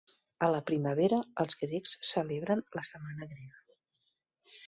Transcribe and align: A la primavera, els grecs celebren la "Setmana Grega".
A 0.45 0.47
la 0.53 0.61
primavera, 0.69 1.19
els 1.43 1.59
grecs 1.59 1.93
celebren 2.13 2.65
la 2.79 2.85
"Setmana 2.93 3.31
Grega". 3.35 3.65